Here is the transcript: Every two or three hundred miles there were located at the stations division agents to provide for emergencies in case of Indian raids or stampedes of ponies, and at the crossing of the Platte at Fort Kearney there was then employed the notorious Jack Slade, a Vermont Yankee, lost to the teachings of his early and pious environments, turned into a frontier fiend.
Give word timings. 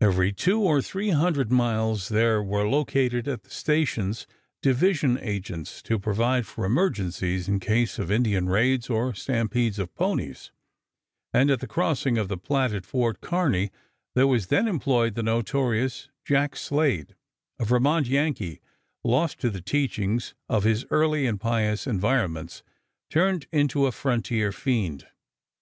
Every 0.00 0.32
two 0.32 0.62
or 0.62 0.80
three 0.80 1.10
hundred 1.10 1.52
miles 1.52 2.08
there 2.08 2.42
were 2.42 2.66
located 2.66 3.28
at 3.28 3.42
the 3.42 3.50
stations 3.50 4.26
division 4.62 5.18
agents 5.20 5.82
to 5.82 5.98
provide 5.98 6.46
for 6.46 6.64
emergencies 6.64 7.48
in 7.50 7.60
case 7.60 7.98
of 7.98 8.10
Indian 8.10 8.48
raids 8.48 8.88
or 8.88 9.12
stampedes 9.12 9.78
of 9.78 9.94
ponies, 9.94 10.52
and 11.34 11.50
at 11.50 11.60
the 11.60 11.66
crossing 11.66 12.16
of 12.16 12.28
the 12.28 12.38
Platte 12.38 12.72
at 12.72 12.86
Fort 12.86 13.20
Kearney 13.20 13.70
there 14.14 14.26
was 14.26 14.46
then 14.46 14.66
employed 14.66 15.14
the 15.16 15.22
notorious 15.22 16.08
Jack 16.24 16.56
Slade, 16.56 17.14
a 17.58 17.66
Vermont 17.66 18.06
Yankee, 18.06 18.62
lost 19.04 19.38
to 19.40 19.50
the 19.50 19.60
teachings 19.60 20.32
of 20.48 20.64
his 20.64 20.86
early 20.88 21.26
and 21.26 21.38
pious 21.38 21.86
environments, 21.86 22.62
turned 23.10 23.46
into 23.52 23.84
a 23.84 23.92
frontier 23.92 24.50
fiend. 24.50 25.06